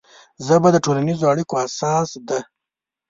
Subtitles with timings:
[0.45, 2.39] ژبه د ټولنیزو اړیکو اساس ده